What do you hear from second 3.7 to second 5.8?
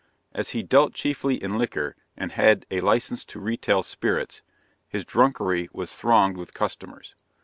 Spirits," his drunkery